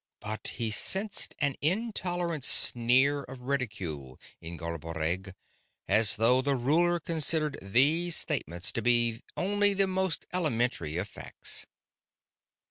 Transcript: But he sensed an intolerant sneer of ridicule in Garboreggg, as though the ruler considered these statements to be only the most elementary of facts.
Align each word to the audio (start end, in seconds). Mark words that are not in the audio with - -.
But 0.19 0.53
he 0.55 0.71
sensed 0.71 1.35
an 1.37 1.57
intolerant 1.61 2.43
sneer 2.43 3.21
of 3.21 3.41
ridicule 3.41 4.19
in 4.41 4.57
Garboreggg, 4.57 5.35
as 5.87 6.15
though 6.15 6.41
the 6.41 6.55
ruler 6.55 6.99
considered 6.99 7.59
these 7.61 8.15
statements 8.15 8.71
to 8.71 8.81
be 8.81 9.21
only 9.37 9.75
the 9.75 9.85
most 9.85 10.25
elementary 10.33 10.97
of 10.97 11.07
facts. 11.07 11.67